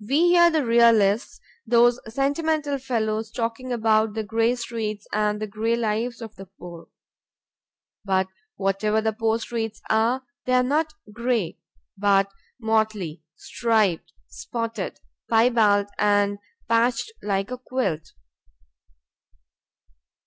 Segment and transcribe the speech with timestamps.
[0.00, 5.76] We hear the realists (those sentimental fellows) talking about the gray streets and the gray
[5.76, 6.88] lives of the poor.
[8.06, 11.58] But whatever the poor streets are they are not gray;
[11.94, 18.14] but motley, striped, spotted, piebald and patched like a quilt.